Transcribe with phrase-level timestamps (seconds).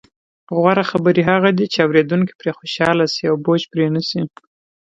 [0.55, 4.21] غوره خبرې هغه دي، چې اوریدونکي پرې خوشحاله شي او بوج پرې نه شي.